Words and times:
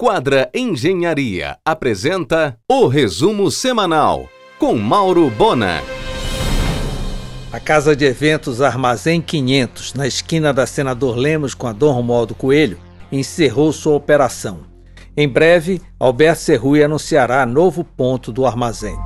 Quadra 0.00 0.48
Engenharia 0.54 1.58
apresenta 1.64 2.56
o 2.70 2.86
resumo 2.86 3.50
semanal 3.50 4.28
com 4.56 4.76
Mauro 4.76 5.28
Bona. 5.28 5.82
A 7.52 7.58
casa 7.58 7.96
de 7.96 8.04
eventos 8.04 8.62
Armazém 8.62 9.20
500, 9.20 9.94
na 9.94 10.06
esquina 10.06 10.54
da 10.54 10.68
Senador 10.68 11.16
Lemos 11.16 11.52
com 11.52 11.66
a 11.66 11.72
Dom 11.72 11.90
Romualdo 11.90 12.32
Coelho, 12.32 12.78
encerrou 13.10 13.72
sua 13.72 13.96
operação. 13.96 14.60
Em 15.16 15.28
breve, 15.28 15.82
Alberto 15.98 16.42
Serrui 16.42 16.80
anunciará 16.80 17.44
novo 17.44 17.82
ponto 17.82 18.30
do 18.30 18.46
armazém. 18.46 18.96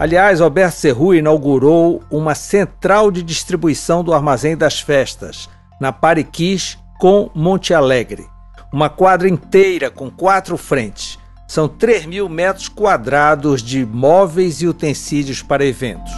Aliás, 0.00 0.40
Alberto 0.40 0.78
Serrui 0.78 1.18
inaugurou 1.18 2.02
uma 2.10 2.34
central 2.34 3.10
de 3.10 3.22
distribuição 3.22 4.02
do 4.02 4.14
Armazém 4.14 4.56
das 4.56 4.80
Festas, 4.80 5.46
na 5.78 5.92
Pariquis 5.92 6.78
com 6.98 7.30
Monte 7.34 7.74
Alegre. 7.74 8.32
Uma 8.74 8.88
quadra 8.88 9.28
inteira 9.28 9.88
com 9.88 10.10
quatro 10.10 10.56
frentes. 10.56 11.16
São 11.46 11.68
3 11.68 12.06
mil 12.06 12.28
metros 12.28 12.68
quadrados 12.68 13.62
de 13.62 13.86
móveis 13.86 14.62
e 14.62 14.66
utensílios 14.66 15.40
para 15.40 15.64
eventos. 15.64 16.12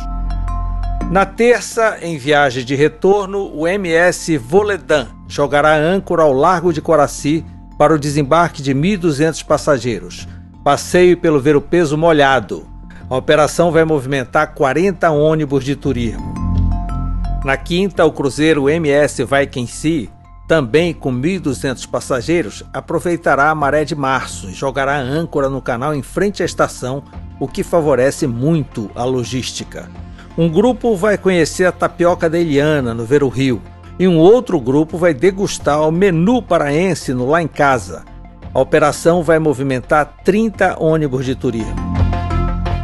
Na 1.11 1.27
terça, 1.27 1.99
em 2.01 2.17
viagem 2.17 2.65
de 2.65 2.75
retorno, 2.75 3.55
o 3.55 3.69
MS 3.69 4.39
Voledan 4.39 5.09
jogará 5.29 5.77
âncora 5.77 6.23
ao 6.23 6.33
largo 6.33 6.73
de 6.73 6.81
Coraci 6.81 7.45
para 7.77 7.95
o 7.95 7.99
desembarque 7.99 8.63
de 8.63 8.75
1.200 8.75 9.45
passageiros. 9.45 10.27
Passeio 10.65 11.19
pelo 11.19 11.39
Ver 11.39 11.57
o 11.57 11.61
Peso 11.61 11.99
Molhado, 11.99 12.67
a 13.11 13.17
operação 13.19 13.71
vai 13.71 13.85
movimentar 13.85 14.55
40 14.55 15.11
ônibus 15.11 15.63
de 15.63 15.77
turismo. 15.77 16.33
Na 17.45 17.59
quinta, 17.59 18.07
o 18.07 18.13
cruzeiro 18.13 18.71
MS 18.71 19.27
Viking 19.27 19.67
Sea, 19.67 20.09
também 20.47 20.95
com 20.95 21.13
1.200 21.13 21.89
passageiros, 21.89 22.63
aproveitará 22.73 23.51
a 23.51 23.55
maré 23.55 23.85
de 23.85 23.97
março 23.97 24.49
e 24.49 24.55
jogará 24.55 24.97
âncora 24.99 25.49
no 25.49 25.61
canal 25.61 25.95
em 25.95 26.03
frente 26.03 26.43
à 26.43 26.47
estação, 26.47 27.03
o 27.41 27.49
que 27.49 27.63
favorece 27.63 28.27
muito 28.27 28.91
a 28.95 29.05
logística. 29.05 29.91
Um 30.39 30.49
grupo 30.49 30.95
vai 30.95 31.19
conhecer 31.19 31.65
a 31.65 31.73
tapioca 31.73 32.31
da 32.31 32.39
Eliana, 32.39 32.95
no 32.95 33.05
Ver 33.05 33.23
o 33.23 33.29
Rio, 33.29 33.61
e 33.99 34.07
um 34.07 34.19
outro 34.19 34.61
grupo 34.61 34.99
vai 34.99 35.15
degustar 35.15 35.81
o 35.81 35.91
menu 35.91 36.43
paraense 36.43 37.13
no 37.15 37.29
Lá 37.29 37.43
em 37.43 37.49
Casa. 37.49 38.05
A 38.53 38.61
operação 38.61 39.23
vai 39.23 39.39
movimentar 39.39 40.19
30 40.23 40.77
ônibus 40.79 41.25
de 41.25 41.35
turismo. 41.35 41.75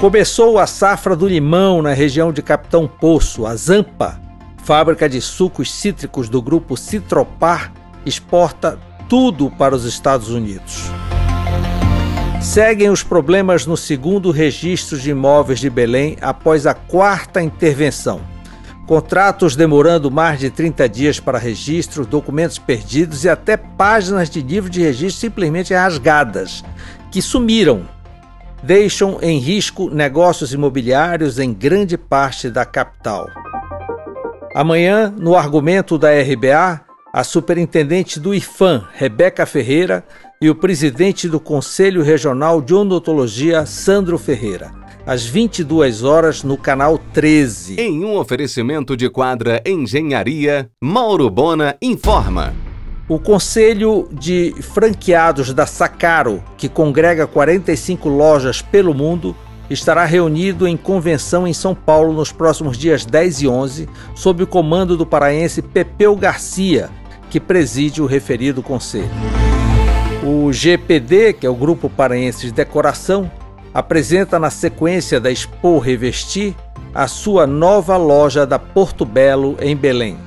Começou 0.01 0.59
a 0.59 0.67
safra 0.67 1.15
do 1.15 1.29
limão 1.29 1.81
na 1.81 1.93
região 1.93 2.33
de 2.33 2.43
Capitão 2.43 2.89
Poço. 2.89 3.47
A 3.47 3.55
Zampa, 3.55 4.21
fábrica 4.63 5.09
de 5.09 5.21
sucos 5.21 5.73
cítricos 5.73 6.29
do 6.29 6.41
grupo 6.41 6.77
Citropar, 6.77 7.73
exporta 8.07 8.79
tudo 9.09 9.51
para 9.51 9.75
os 9.75 9.85
Estados 9.85 10.31
Unidos. 10.31 10.91
Seguem 12.41 12.89
os 12.89 13.03
problemas 13.03 13.67
no 13.67 13.77
segundo 13.77 14.31
registro 14.31 14.99
de 14.99 15.11
imóveis 15.11 15.61
de 15.61 15.71
Belém 15.71 16.17
após 16.21 16.67
a 16.67 16.75
quarta 16.75 17.43
intervenção. 17.43 18.21
Contratos 18.87 19.55
demorando 19.55 20.11
mais 20.11 20.41
de 20.41 20.51
30 20.51 20.89
dias 20.89 21.21
para 21.21 21.39
registro, 21.39 22.05
documentos 22.05 22.59
perdidos 22.59 23.25
e 23.25 23.29
até 23.29 23.57
páginas 23.57 24.29
de 24.29 24.41
livro 24.43 24.69
de 24.69 24.83
registro 24.83 25.21
simplesmente 25.21 25.73
rasgadas, 25.73 26.65
que 27.11 27.23
sumiram 27.23 27.89
deixam 28.63 29.19
em 29.21 29.39
risco 29.39 29.91
negócios 29.91 30.53
imobiliários 30.53 31.39
em 31.39 31.53
grande 31.53 31.99
parte 31.99 32.49
da 32.49 32.65
capital. 32.65 33.27
Amanhã, 34.55 35.13
no 35.17 35.35
argumento 35.35 35.97
da 35.97 36.11
RBA, 36.11 36.83
a 37.11 37.25
superintendente 37.25 38.21
do 38.21 38.35
IFAM, 38.35 38.87
Rebeca 38.93 39.47
Ferreira, 39.47 40.05
e 40.43 40.51
o 40.51 40.55
presidente 40.55 41.27
do 41.27 41.41
Conselho 41.41 42.03
Regional 42.03 42.61
de 42.61 42.75
Odontologia, 42.75 43.65
Sandro 43.65 44.19
Ferreira, 44.19 44.71
às 45.07 45.25
22 45.25 46.03
horas 46.03 46.43
no 46.43 46.59
canal 46.59 46.99
13. 46.99 47.81
Em 47.81 48.05
um 48.05 48.19
oferecimento 48.19 48.95
de 48.95 49.09
quadra 49.09 49.63
Engenharia, 49.65 50.69
Mauro 50.83 51.31
Bona 51.31 51.77
informa. 51.81 52.55
O 53.09 53.19
Conselho 53.19 54.07
de 54.13 54.55
Franqueados 54.61 55.55
da 55.55 55.65
Sacaro, 55.65 56.45
que 56.59 56.69
congrega 56.69 57.27
45 57.27 58.07
lojas 58.09 58.61
pelo 58.61 58.93
mundo, 58.93 59.35
estará 59.71 60.05
reunido 60.05 60.67
em 60.67 60.77
convenção 60.77 61.47
em 61.47 61.53
São 61.53 61.75
Paulo 61.75 62.13
nos 62.13 62.33
próximos 62.33 62.77
dias 62.77 63.05
10 63.05 63.43
e 63.43 63.49
11, 63.49 63.89
sob 64.15 64.43
o 64.43 64.47
comando 64.47 64.97
do 64.97 65.07
paraense 65.07 65.63
Pepeu 65.63 66.15
Garcia, 66.17 66.91
que 67.31 67.41
preside 67.41 68.03
o 68.03 68.07
referido 68.07 68.63
conselho. 68.63 69.11
O 70.23 70.53
GPD, 70.53 71.33
que 71.33 71.47
é 71.47 71.51
o 71.51 71.55
Grupo 71.55 71.89
Paraense 71.91 72.47
de 72.47 72.53
Decoração, 72.53 73.31
apresenta 73.75 74.39
na 74.39 74.51
sequência 74.51 75.19
da 75.19 75.31
Expo 75.31 75.79
Revestir 75.79 76.55
a 76.95 77.09
sua 77.09 77.47
nova 77.47 77.97
loja 77.97 78.47
da 78.47 78.59
Porto 78.59 79.05
Belo, 79.05 79.57
em 79.61 79.75
Belém 79.75 80.19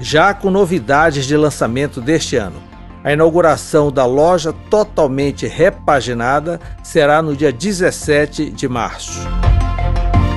já 0.00 0.32
com 0.32 0.50
novidades 0.50 1.26
de 1.26 1.36
lançamento 1.36 2.00
deste 2.00 2.36
ano. 2.36 2.67
A 3.04 3.12
inauguração 3.12 3.92
da 3.92 4.04
loja 4.04 4.52
totalmente 4.68 5.46
repaginada 5.46 6.60
será 6.82 7.22
no 7.22 7.36
dia 7.36 7.52
17 7.52 8.50
de 8.50 8.68
março. 8.68 9.20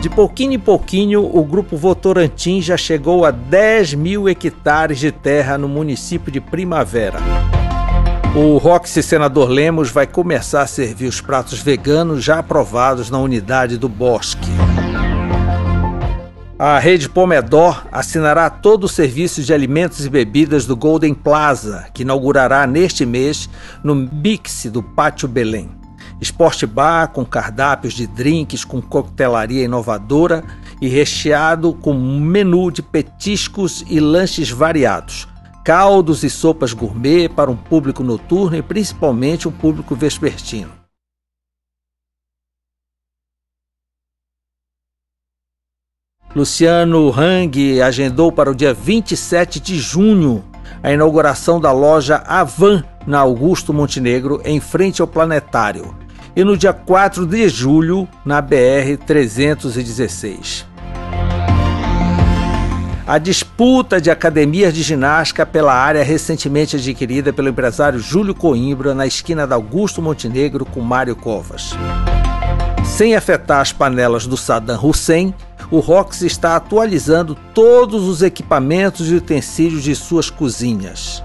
De 0.01 0.09
pouquinho 0.09 0.53
em 0.53 0.59
pouquinho, 0.59 1.23
o 1.23 1.43
Grupo 1.43 1.77
Votorantim 1.77 2.61
já 2.61 2.75
chegou 2.75 3.25
a 3.25 3.31
10 3.31 3.93
mil 3.93 4.27
hectares 4.27 4.99
de 4.99 5.11
terra 5.11 5.57
no 5.57 5.69
município 5.69 6.31
de 6.31 6.41
Primavera. 6.41 7.19
O 8.35 8.57
Roxy 8.57 9.03
Senador 9.03 9.49
Lemos 9.49 9.91
vai 9.91 10.07
começar 10.07 10.61
a 10.61 10.67
servir 10.67 11.05
os 11.05 11.19
pratos 11.19 11.59
veganos 11.59 12.23
já 12.23 12.39
aprovados 12.39 13.09
na 13.09 13.19
unidade 13.19 13.77
do 13.77 13.89
Bosque. 13.89 14.49
A 16.63 16.77
rede 16.77 17.09
Pomedor 17.09 17.87
assinará 17.91 18.47
todo 18.47 18.83
o 18.83 18.87
serviço 18.87 19.41
de 19.41 19.51
alimentos 19.51 20.05
e 20.05 20.09
bebidas 20.11 20.67
do 20.67 20.75
Golden 20.75 21.11
Plaza, 21.11 21.87
que 21.91 22.03
inaugurará 22.03 22.67
neste 22.67 23.03
mês 23.03 23.49
no 23.83 23.95
Mix 23.95 24.67
do 24.67 24.83
Pátio 24.83 25.27
Belém. 25.27 25.71
Esporte 26.21 26.67
bar 26.67 27.07
com 27.07 27.25
cardápios 27.25 27.95
de 27.95 28.05
drinks 28.05 28.63
com 28.63 28.79
coquetelaria 28.79 29.63
inovadora 29.63 30.43
e 30.79 30.87
recheado 30.87 31.73
com 31.73 31.95
menu 31.95 32.69
de 32.69 32.83
petiscos 32.83 33.83
e 33.89 33.99
lanches 33.99 34.51
variados. 34.51 35.27
Caldos 35.65 36.23
e 36.23 36.29
sopas 36.29 36.73
gourmet 36.73 37.27
para 37.27 37.49
um 37.49 37.57
público 37.57 38.03
noturno 38.03 38.55
e 38.55 38.61
principalmente 38.61 39.47
um 39.47 39.51
público 39.51 39.95
vespertino. 39.95 40.80
Luciano 46.33 47.11
Hang 47.11 47.81
agendou 47.81 48.31
para 48.31 48.49
o 48.49 48.55
dia 48.55 48.73
27 48.73 49.59
de 49.59 49.77
junho 49.77 50.43
a 50.81 50.91
inauguração 50.91 51.59
da 51.59 51.73
loja 51.73 52.23
Avan 52.25 52.83
na 53.05 53.19
Augusto 53.19 53.73
Montenegro, 53.73 54.41
em 54.45 54.59
frente 54.59 55.01
ao 55.01 55.07
Planetário, 55.07 55.93
e 56.33 56.43
no 56.43 56.55
dia 56.55 56.71
4 56.71 57.25
de 57.25 57.49
julho 57.49 58.07
na 58.25 58.41
BR 58.41 58.97
316. 59.05 60.65
A 63.05 63.17
disputa 63.17 63.99
de 63.99 64.09
academias 64.09 64.73
de 64.73 64.83
ginástica 64.83 65.45
pela 65.45 65.73
área 65.73 66.01
recentemente 66.01 66.77
adquirida 66.77 67.33
pelo 67.33 67.49
empresário 67.49 67.99
Júlio 67.99 68.33
Coimbra 68.33 68.95
na 68.95 69.05
esquina 69.05 69.45
da 69.45 69.55
Augusto 69.55 70.01
Montenegro 70.01 70.63
com 70.65 70.79
Mário 70.79 71.15
Covas. 71.15 71.71
Sem 72.85 73.15
afetar 73.15 73.59
as 73.59 73.73
panelas 73.73 74.25
do 74.25 74.37
Saddam 74.37 74.79
Hussein, 74.81 75.33
o 75.71 75.79
Rox 75.79 76.21
está 76.21 76.57
atualizando 76.57 77.33
todos 77.53 78.03
os 78.03 78.21
equipamentos 78.21 79.09
e 79.09 79.15
utensílios 79.15 79.83
de 79.83 79.95
suas 79.95 80.29
cozinhas. 80.29 81.23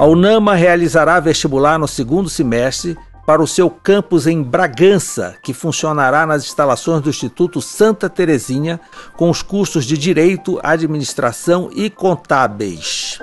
A 0.00 0.06
Unama 0.06 0.54
realizará 0.54 1.20
vestibular 1.20 1.78
no 1.78 1.86
segundo 1.86 2.30
semestre 2.30 2.96
para 3.26 3.42
o 3.42 3.46
seu 3.46 3.68
campus 3.68 4.26
em 4.26 4.42
Bragança, 4.42 5.36
que 5.42 5.52
funcionará 5.52 6.24
nas 6.24 6.44
instalações 6.44 7.02
do 7.02 7.10
Instituto 7.10 7.60
Santa 7.60 8.08
Terezinha, 8.08 8.80
com 9.16 9.28
os 9.28 9.42
cursos 9.42 9.84
de 9.84 9.98
Direito, 9.98 10.60
Administração 10.62 11.68
e 11.74 11.90
Contábeis. 11.90 13.18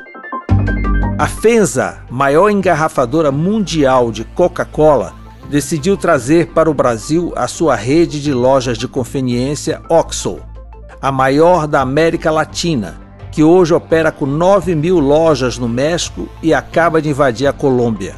A 1.17 1.27
FENSA, 1.27 2.01
maior 2.09 2.49
engarrafadora 2.49 3.31
mundial 3.31 4.11
de 4.11 4.25
Coca-Cola, 4.25 5.22
decidiu 5.53 5.95
trazer 5.95 6.47
para 6.47 6.67
o 6.67 6.73
Brasil 6.73 7.31
a 7.35 7.47
sua 7.47 7.75
rede 7.75 8.19
de 8.19 8.33
lojas 8.33 8.75
de 8.75 8.87
conveniência 8.87 9.83
OXO, 9.87 10.39
a 10.99 11.11
maior 11.11 11.67
da 11.67 11.79
América 11.79 12.31
Latina, 12.31 12.99
que 13.31 13.43
hoje 13.43 13.71
opera 13.71 14.11
com 14.11 14.25
9 14.25 14.73
mil 14.73 14.97
lojas 14.97 15.59
no 15.59 15.69
México 15.69 16.27
e 16.41 16.55
acaba 16.55 16.99
de 16.99 17.09
invadir 17.09 17.45
a 17.45 17.53
Colômbia. 17.53 18.15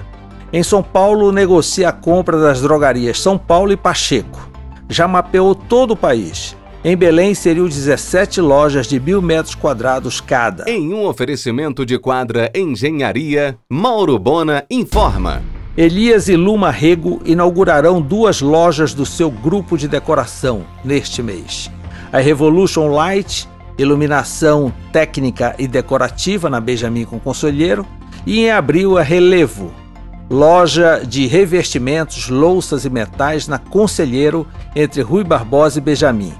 Em 0.53 0.63
São 0.63 0.81
Paulo, 0.81 1.29
negocia 1.29 1.89
a 1.89 1.91
compra 1.91 2.39
das 2.39 2.61
drogarias 2.61 3.19
São 3.19 3.37
Paulo 3.37 3.73
e 3.73 3.75
Pacheco. 3.75 4.49
Já 4.87 5.05
mapeou 5.05 5.53
todo 5.53 5.91
o 5.91 5.97
país. 5.97 6.55
Em 6.85 6.95
Belém, 6.95 7.35
seriam 7.35 7.67
17 7.67 8.39
lojas 8.39 8.87
de 8.87 8.97
mil 8.97 9.21
metros 9.21 9.55
quadrados 9.55 10.21
cada. 10.21 10.69
Em 10.69 10.93
um 10.93 11.05
oferecimento 11.05 11.85
de 11.85 11.99
quadra 11.99 12.49
Engenharia, 12.55 13.57
Mauro 13.69 14.17
Bona 14.17 14.63
informa. 14.71 15.43
Elias 15.77 16.29
e 16.29 16.37
Luma 16.37 16.71
Rego 16.71 17.21
inaugurarão 17.25 18.01
duas 18.01 18.39
lojas 18.39 18.93
do 18.93 19.05
seu 19.05 19.29
grupo 19.29 19.77
de 19.77 19.89
decoração 19.89 20.63
neste 20.85 21.21
mês. 21.21 21.69
A 22.13 22.19
Revolution 22.19 22.87
Light, 22.87 23.45
iluminação 23.77 24.71
técnica 24.93 25.53
e 25.59 25.67
decorativa 25.67 26.49
na 26.49 26.61
Benjamin 26.61 27.03
com 27.03 27.19
Conselheiro, 27.19 27.85
e 28.25 28.45
em 28.45 28.51
abril 28.51 28.97
a 28.97 29.01
Relevo, 29.01 29.73
loja 30.29 31.03
de 31.05 31.27
revestimentos, 31.27 32.29
louças 32.29 32.85
e 32.85 32.89
metais 32.89 33.45
na 33.45 33.59
Conselheiro 33.59 34.47
entre 34.73 35.01
Rui 35.01 35.25
Barbosa 35.25 35.79
e 35.79 35.81
Benjamin. 35.81 36.33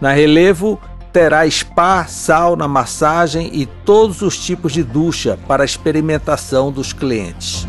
Na 0.00 0.12
Relevo 0.12 0.78
terá 1.12 1.50
spa, 1.50 2.04
sauna, 2.04 2.68
massagem 2.68 3.50
e 3.52 3.66
todos 3.66 4.22
os 4.22 4.38
tipos 4.38 4.72
de 4.72 4.84
ducha 4.84 5.36
para 5.48 5.64
experimentação 5.64 6.70
dos 6.70 6.92
clientes. 6.92 7.66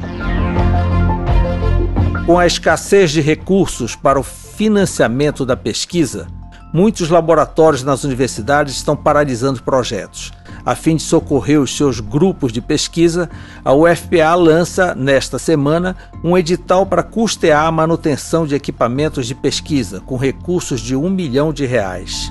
Com 2.28 2.38
a 2.38 2.46
escassez 2.46 3.12
de 3.12 3.22
recursos 3.22 3.96
para 3.96 4.20
o 4.20 4.24
financiamento 4.24 5.46
da 5.46 5.56
pesquisa, 5.56 6.28
muitos 6.74 7.10
laboratórios 7.10 7.84
nas 7.84 8.04
universidades 8.04 8.76
estão 8.76 8.98
paralisando 8.98 9.64
projetos. 9.64 10.34
A 10.66 10.76
fim 10.76 10.98
de 10.98 11.04
socorrer 11.04 11.58
os 11.58 11.78
seus 11.78 12.02
grupos 12.02 12.52
de 12.52 12.60
pesquisa, 12.60 13.30
a 13.64 13.74
UFPA 13.74 14.36
lança, 14.36 14.94
nesta 14.94 15.40
semana, 15.40 15.96
um 16.22 16.38
edital 16.38 16.86
para 16.86 17.02
custear 17.02 17.66
a 17.66 17.72
manutenção 17.72 18.46
de 18.46 18.56
equipamentos 18.56 19.26
de 19.26 19.34
pesquisa, 19.34 20.02
com 20.02 20.18
recursos 20.18 20.82
de 20.82 20.98
um 20.98 21.10
milhão 21.10 21.54
de 21.54 21.66
reais. 21.66 22.30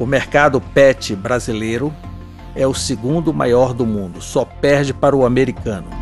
O 0.00 0.06
mercado 0.06 0.58
PET 0.58 1.14
brasileiro 1.14 1.94
é 2.54 2.66
o 2.66 2.72
segundo 2.72 3.30
maior 3.34 3.74
do 3.74 3.84
mundo, 3.84 4.22
só 4.22 4.46
perde 4.46 4.94
para 4.94 5.14
o 5.14 5.26
americano. 5.26 5.97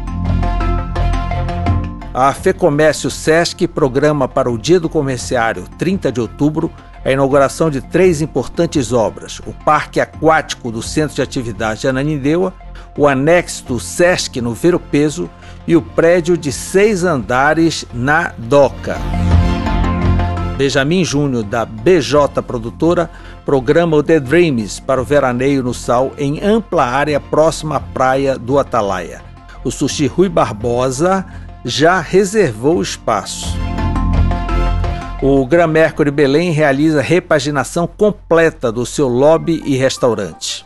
A 2.18 2.32
FEComércio 2.32 3.10
Sesc 3.10 3.68
programa 3.68 4.26
para 4.26 4.50
o 4.50 4.56
Dia 4.56 4.80
do 4.80 4.88
Comerciário, 4.88 5.64
30 5.76 6.10
de 6.10 6.18
outubro, 6.18 6.72
a 7.04 7.12
inauguração 7.12 7.68
de 7.68 7.82
três 7.82 8.22
importantes 8.22 8.90
obras: 8.90 9.38
o 9.46 9.52
Parque 9.52 10.00
Aquático 10.00 10.72
do 10.72 10.80
Centro 10.80 11.14
de 11.14 11.20
Atividade 11.20 11.82
de 11.82 11.88
Ananindeua, 11.88 12.54
o 12.96 13.06
anexo 13.06 13.66
do 13.66 13.78
Sesc 13.78 14.40
no 14.40 14.54
Vero 14.54 14.80
Peso 14.80 15.28
e 15.66 15.76
o 15.76 15.82
prédio 15.82 16.38
de 16.38 16.50
seis 16.52 17.04
andares 17.04 17.84
na 17.92 18.32
Doca. 18.38 18.96
Benjamin 20.56 21.04
Júnior, 21.04 21.42
da 21.42 21.66
BJ 21.66 22.42
Produtora, 22.46 23.10
programa 23.44 23.94
o 23.94 24.02
The 24.02 24.20
Dreams 24.20 24.80
para 24.80 25.02
o 25.02 25.04
veraneio 25.04 25.62
no 25.62 25.74
Sal 25.74 26.12
em 26.16 26.42
ampla 26.42 26.86
área 26.86 27.20
próxima 27.20 27.76
à 27.76 27.80
praia 27.80 28.38
do 28.38 28.58
Atalaia. 28.58 29.20
O 29.62 29.70
sushi 29.70 30.06
Rui 30.06 30.30
Barbosa 30.30 31.26
já 31.68 32.00
reservou 32.00 32.80
espaço. 32.80 33.58
O 35.20 35.44
Gran 35.44 35.66
Mercury 35.66 36.12
Belém 36.12 36.52
realiza 36.52 37.02
repaginação 37.02 37.88
completa 37.88 38.70
do 38.70 38.86
seu 38.86 39.08
lobby 39.08 39.60
e 39.66 39.76
restaurante. 39.76 40.64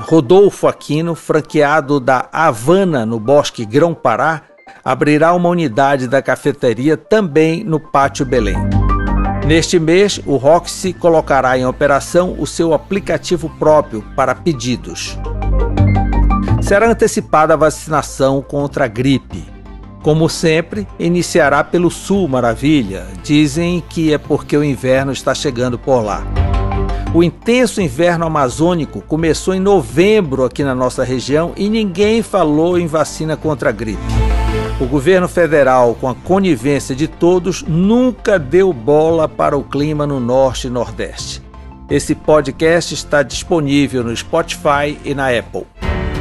Rodolfo 0.00 0.66
Aquino, 0.66 1.14
franqueado 1.14 2.00
da 2.00 2.28
Havana 2.32 3.06
no 3.06 3.20
Bosque 3.20 3.64
Grão-Pará, 3.64 4.42
abrirá 4.84 5.32
uma 5.32 5.48
unidade 5.48 6.08
da 6.08 6.20
cafeteria 6.20 6.96
também 6.96 7.62
no 7.62 7.78
Pátio 7.78 8.26
Belém. 8.26 8.56
Neste 9.46 9.78
mês, 9.78 10.20
o 10.26 10.36
Roxy 10.36 10.92
colocará 10.92 11.56
em 11.56 11.64
operação 11.64 12.34
o 12.36 12.48
seu 12.48 12.74
aplicativo 12.74 13.48
próprio 13.60 14.02
para 14.16 14.34
pedidos 14.34 15.16
será 16.70 16.88
antecipada 16.88 17.54
a 17.54 17.56
vacinação 17.56 18.40
contra 18.40 18.84
a 18.84 18.86
gripe. 18.86 19.44
Como 20.04 20.28
sempre, 20.28 20.86
iniciará 21.00 21.64
pelo 21.64 21.90
Sul 21.90 22.28
Maravilha. 22.28 23.08
Dizem 23.24 23.82
que 23.88 24.14
é 24.14 24.18
porque 24.18 24.56
o 24.56 24.62
inverno 24.62 25.10
está 25.10 25.34
chegando 25.34 25.76
por 25.76 26.00
lá. 26.00 26.22
O 27.12 27.24
intenso 27.24 27.80
inverno 27.80 28.24
amazônico 28.24 29.00
começou 29.00 29.52
em 29.52 29.58
novembro 29.58 30.44
aqui 30.44 30.62
na 30.62 30.72
nossa 30.72 31.02
região 31.02 31.54
e 31.56 31.68
ninguém 31.68 32.22
falou 32.22 32.78
em 32.78 32.86
vacina 32.86 33.36
contra 33.36 33.70
a 33.70 33.72
gripe. 33.72 34.00
O 34.80 34.86
governo 34.86 35.26
federal, 35.26 35.96
com 36.00 36.08
a 36.08 36.14
conivência 36.14 36.94
de 36.94 37.08
todos, 37.08 37.64
nunca 37.64 38.38
deu 38.38 38.72
bola 38.72 39.28
para 39.28 39.58
o 39.58 39.64
clima 39.64 40.06
no 40.06 40.20
Norte 40.20 40.68
e 40.68 40.70
Nordeste. 40.70 41.42
Esse 41.90 42.14
podcast 42.14 42.94
está 42.94 43.24
disponível 43.24 44.04
no 44.04 44.16
Spotify 44.16 44.96
e 45.04 45.16
na 45.16 45.36
Apple. 45.36 45.66